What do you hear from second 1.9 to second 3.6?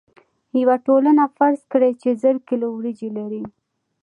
چې زر کیلو وریجې لري.